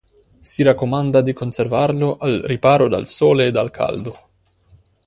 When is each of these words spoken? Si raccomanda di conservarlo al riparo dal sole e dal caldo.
Si 0.39 0.63
raccomanda 0.63 1.21
di 1.21 1.31
conservarlo 1.31 2.17
al 2.17 2.39
riparo 2.43 2.87
dal 2.87 3.05
sole 3.05 3.45
e 3.45 3.51
dal 3.51 3.69
caldo. 3.69 4.29